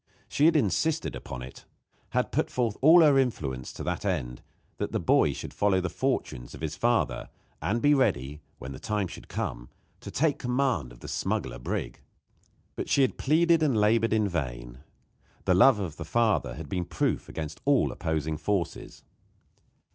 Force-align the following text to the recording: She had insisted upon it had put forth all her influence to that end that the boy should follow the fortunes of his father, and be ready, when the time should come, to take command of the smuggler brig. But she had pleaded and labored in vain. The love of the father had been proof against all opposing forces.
She 0.27 0.45
had 0.45 0.55
insisted 0.55 1.15
upon 1.15 1.43
it 1.43 1.65
had 2.09 2.31
put 2.31 2.49
forth 2.49 2.75
all 2.81 3.01
her 3.01 3.19
influence 3.19 3.71
to 3.73 3.83
that 3.83 4.03
end 4.03 4.41
that 4.77 4.93
the 4.93 4.99
boy 4.99 5.31
should 5.31 5.53
follow 5.53 5.79
the 5.79 5.91
fortunes 5.91 6.55
of 6.55 6.61
his 6.61 6.75
father, 6.75 7.29
and 7.61 7.83
be 7.83 7.93
ready, 7.93 8.41
when 8.57 8.71
the 8.71 8.79
time 8.79 9.05
should 9.05 9.27
come, 9.27 9.69
to 9.99 10.09
take 10.09 10.39
command 10.39 10.91
of 10.91 11.01
the 11.01 11.07
smuggler 11.07 11.59
brig. 11.59 11.99
But 12.75 12.89
she 12.89 13.03
had 13.03 13.19
pleaded 13.19 13.61
and 13.61 13.77
labored 13.77 14.11
in 14.11 14.27
vain. 14.27 14.79
The 15.45 15.53
love 15.53 15.77
of 15.77 15.97
the 15.97 16.03
father 16.03 16.55
had 16.55 16.67
been 16.67 16.85
proof 16.85 17.29
against 17.29 17.61
all 17.63 17.91
opposing 17.91 18.37
forces. 18.37 19.03